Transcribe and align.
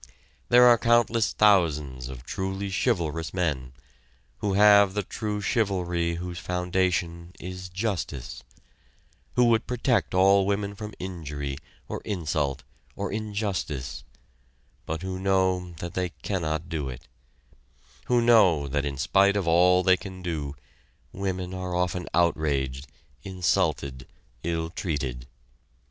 There 0.49 0.63
are 0.63 0.79
countless 0.79 1.31
thousands 1.31 2.09
of 2.09 2.23
truly 2.23 2.71
chivalrous 2.71 3.35
men, 3.35 3.71
who 4.39 4.53
have 4.53 4.95
the 4.95 5.03
true 5.03 5.41
chivalry 5.41 6.15
whose 6.15 6.39
foundation 6.39 7.33
is 7.39 7.69
justice 7.69 8.41
who 9.35 9.43
would 9.45 9.67
protect 9.67 10.15
all 10.15 10.47
women 10.47 10.73
from 10.73 10.95
injury 10.97 11.55
or 11.87 12.01
insult 12.03 12.63
or 12.95 13.11
injustice, 13.11 14.03
but 14.87 15.03
who 15.03 15.19
know 15.19 15.73
that 15.73 15.93
they 15.93 16.09
cannot 16.23 16.67
do 16.67 16.89
it 16.89 17.07
who 18.05 18.21
know 18.23 18.67
that 18.67 18.85
in 18.85 18.97
spite 18.97 19.35
of 19.35 19.47
all 19.47 19.83
they 19.83 19.97
can 19.97 20.23
do, 20.23 20.55
women 21.11 21.53
are 21.53 21.75
often 21.75 22.07
outraged, 22.15 22.87
insulted, 23.21 24.07
ill 24.41 24.71
treated. 24.71 25.27